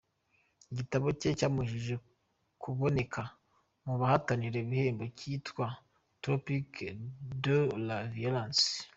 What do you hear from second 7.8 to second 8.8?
la violence”.